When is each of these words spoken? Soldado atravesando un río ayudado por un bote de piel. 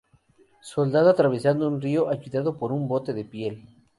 Soldado 0.63 1.11
atravesando 1.11 1.67
un 1.67 1.79
río 1.79 2.09
ayudado 2.09 2.57
por 2.57 2.71
un 2.71 2.87
bote 2.87 3.13
de 3.13 3.23
piel. 3.23 3.61